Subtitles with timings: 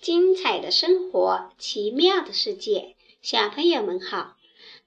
[0.00, 4.36] 精彩的生活，奇妙的世界，小朋友们好！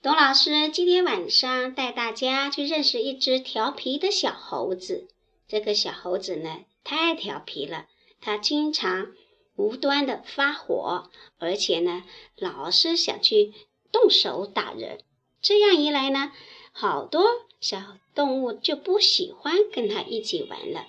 [0.01, 5.09] 董老师今天晚上带大家去认识一只调皮的小猴子。
[5.49, 7.87] 这个小猴子呢，太调皮了，
[8.21, 9.11] 它经常
[9.57, 12.03] 无端的发火，而且呢，
[12.37, 13.53] 老是想去
[13.91, 14.99] 动手打人。
[15.41, 16.31] 这样一来呢，
[16.71, 17.25] 好多
[17.59, 20.87] 小动物就不喜欢跟它一起玩了。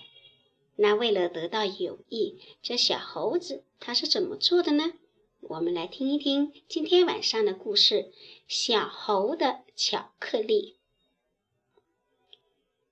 [0.75, 4.93] 那为了得到友谊，这小猴子它是怎么做的呢？
[5.41, 8.11] 我们来听一听今天晚上的故事：
[8.47, 10.77] 小猴的巧克力。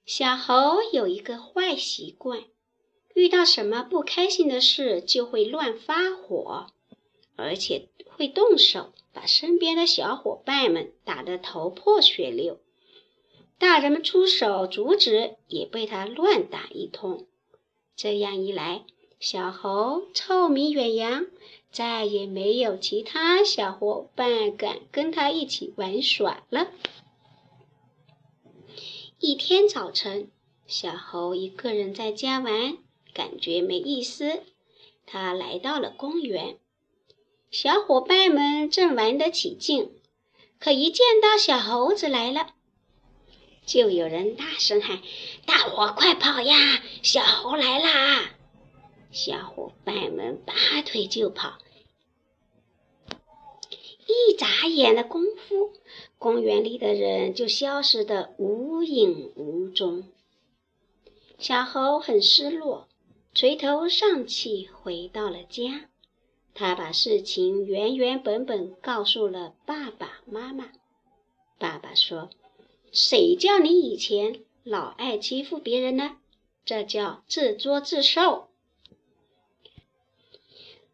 [0.05, 2.43] 小猴有一个坏习惯，
[3.13, 6.67] 遇到什么不开心的事就会乱发火，
[7.37, 12.59] 而且会动手，把身边的小伙伴们打得头破血流。
[13.57, 17.27] 大人们出手阻止，也被他乱打一通。
[17.95, 18.83] 这样一来，
[19.19, 21.25] 小猴臭名远扬，
[21.71, 26.71] 再也没有其他小伙伴敢跟他一起玩耍了。
[29.19, 30.31] 一天早晨，
[30.65, 32.77] 小猴一个人在家玩，
[33.13, 34.41] 感觉没意思。
[35.05, 36.57] 他来到了公园，
[37.51, 39.91] 小伙伴们正玩得起劲，
[40.59, 42.55] 可一见到小猴子来了。
[43.65, 45.01] 就有人大声喊
[45.45, 46.55] ：“大伙快跑呀！
[47.03, 48.31] 小猴来啦！”
[49.11, 50.53] 小伙伴们拔
[50.85, 51.57] 腿就跑。
[54.07, 55.73] 一眨眼的功夫，
[56.17, 60.03] 公园里的人就消失得无影无踪。
[61.37, 62.87] 小猴很失落，
[63.33, 65.89] 垂头丧气回到了家。
[66.53, 70.69] 他把事情原原本本告诉了爸爸妈妈。
[71.57, 72.29] 爸爸说。
[72.91, 76.17] 谁叫你以前老爱欺负别人呢？
[76.65, 78.49] 这叫自作自受。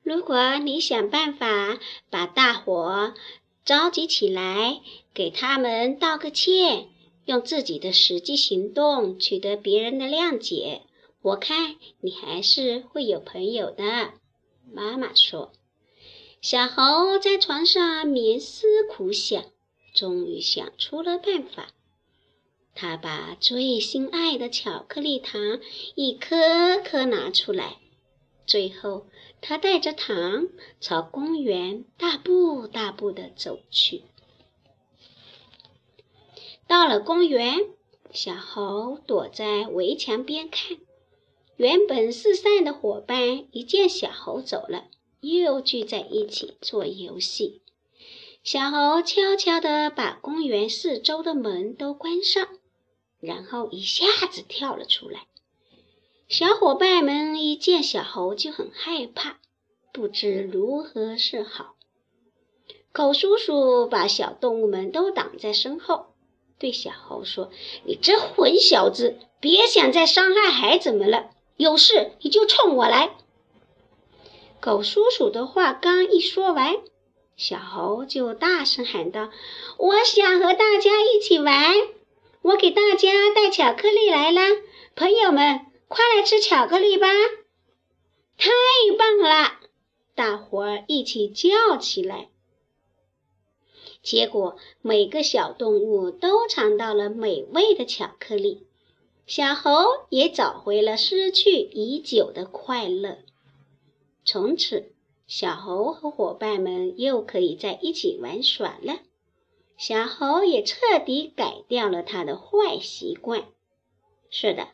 [0.04, 3.14] 如果你想办法把大伙
[3.66, 4.82] 召集起来，
[5.14, 6.88] 给他们道个歉，
[7.26, 10.84] 用自己的实际行动取得别人的谅解，
[11.22, 14.14] 我看你还是会有朋友的。
[14.72, 15.52] 妈妈说。
[16.40, 19.44] 小猴在床上冥思苦想，
[19.94, 21.74] 终于想出了办法。
[22.80, 25.60] 他把最心爱的巧克力糖
[25.96, 27.78] 一颗颗拿出来，
[28.46, 29.08] 最后
[29.42, 30.48] 他带着糖
[30.80, 34.04] 朝公园大步大步地走去。
[36.68, 37.56] 到了公园，
[38.12, 40.78] 小猴躲在围墙边看。
[41.56, 44.86] 原本四散的伙伴一见小猴走了，
[45.22, 47.64] 又聚在一起做游戏。
[48.44, 52.48] 小猴悄悄地把公园四周的门都关上。
[53.20, 55.26] 然后一下子跳了出来，
[56.28, 59.38] 小伙伴们一见小猴就很害怕，
[59.92, 61.76] 不知如何是好。
[62.92, 66.08] 狗叔叔把小动物们都挡在身后，
[66.60, 67.50] 对小猴说
[67.86, 73.16] ：“你这混小子，别想再伤害孩子们了，有事你就冲我来。”
[74.60, 76.78] 狗叔叔的话刚一说完，
[77.36, 79.30] 小猴就大声喊道
[79.78, 81.74] ：“我想和大家一起玩。”
[82.48, 84.40] 我给大家带巧克力来了，
[84.96, 87.06] 朋友们，快来吃巧克力吧！
[88.38, 88.50] 太
[88.98, 89.60] 棒了，
[90.16, 92.30] 大伙儿一起叫起来。
[94.02, 98.66] 结果，每个小动物都尝到了美味的巧克力，
[99.26, 103.18] 小猴也找回了失去已久的快乐。
[104.24, 104.94] 从此，
[105.28, 109.00] 小猴和伙伴们又可以在一起玩耍了。
[109.78, 113.46] 小猴也彻底改掉了他的坏习惯。
[114.32, 114.70] 是的，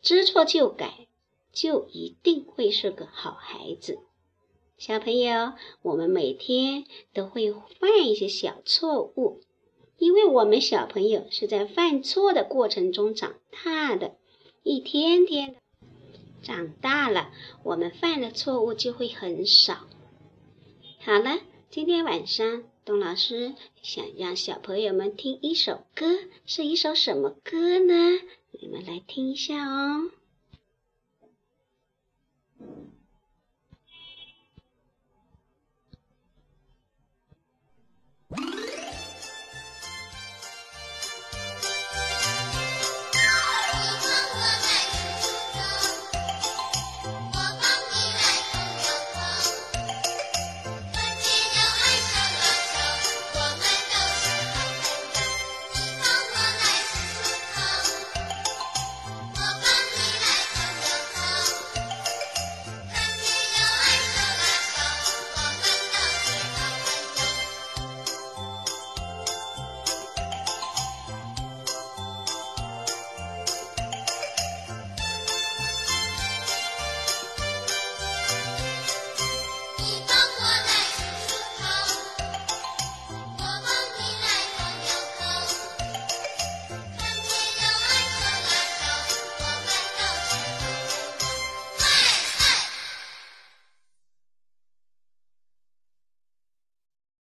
[0.00, 1.08] 知错就改，
[1.52, 3.98] 就一定会是个好孩子。
[4.78, 9.40] 小朋友，我们每天都会犯一些小错误，
[9.98, 14.16] 因为我们小朋友是在犯错的过程中长大的，
[14.62, 15.60] 一天天的
[16.40, 17.30] 长大了，
[17.64, 19.80] 我们犯的错误就会很少。
[21.00, 22.69] 好了，今天晚上。
[22.90, 26.06] 钟老师想让小朋友们听一首歌，
[26.44, 28.18] 是一首什么歌呢？
[28.50, 30.10] 你们来听一下哦。